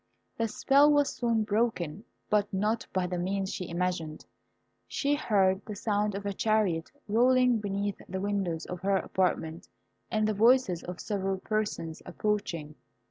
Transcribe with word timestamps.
The 0.35 0.47
spell 0.47 0.91
was 0.91 1.11
soon 1.13 1.43
broken, 1.43 2.05
but 2.27 2.51
not 2.51 2.87
by 2.91 3.05
the 3.05 3.19
means 3.19 3.53
she 3.53 3.69
imagined. 3.69 4.25
She 4.87 5.13
heard 5.13 5.61
the 5.63 5.75
sound 5.75 6.15
of 6.15 6.25
a 6.25 6.33
chariot 6.33 6.91
rolling 7.07 7.59
beneath 7.59 8.01
the 8.09 8.19
windows 8.19 8.65
of 8.65 8.79
her 8.81 8.97
apartment, 8.97 9.67
and 10.09 10.27
the 10.27 10.33
voices 10.33 10.81
of 10.81 10.99
several 10.99 11.37
persons 11.37 12.01
approaching. 12.03 12.73